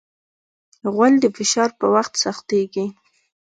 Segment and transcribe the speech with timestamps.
[0.93, 2.85] غول د فشار په وخت سختېږي.